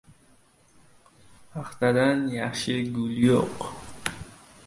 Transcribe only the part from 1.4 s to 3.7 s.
•Paxtadan yaxshi gul yo‘q.